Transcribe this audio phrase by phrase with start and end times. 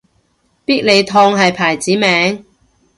[0.65, 2.43] 必理痛係牌子名